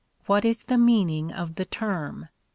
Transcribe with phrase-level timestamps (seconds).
[0.25, 2.27] What is the meaning of the term